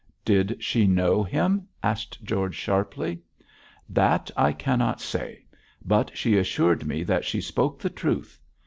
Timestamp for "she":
0.63-0.87, 6.17-6.37, 7.23-7.39